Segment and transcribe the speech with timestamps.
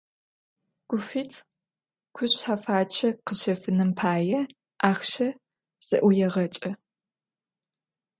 [0.89, 1.31] Гуфит
[2.15, 4.39] кушъхьэфачъэ къыщэфыным пае
[4.89, 5.27] ахъщэ
[5.87, 6.71] зэӀуегъэкӏэ.